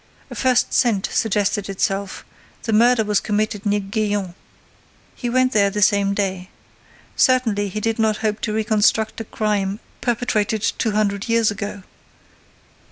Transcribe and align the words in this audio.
A 0.31 0.35
first 0.35 0.73
scent 0.73 1.07
suggested 1.11 1.69
itself: 1.69 2.25
the 2.63 2.73
murder 2.73 3.03
was 3.03 3.19
committed 3.19 3.67
near 3.67 3.79
Gaillon. 3.81 4.33
He 5.15 5.29
went 5.29 5.51
there 5.51 5.69
that 5.69 5.81
same 5.83 6.15
day. 6.15 6.49
Certainly, 7.15 7.67
he 7.69 7.79
did 7.79 7.99
not 7.99 8.17
hope 8.25 8.41
to 8.41 8.51
reconstruct 8.53 9.21
a 9.21 9.25
crime 9.25 9.79
perpetrated 10.01 10.63
two 10.79 10.89
hundred 10.93 11.29
years 11.29 11.51
ago. 11.51 11.83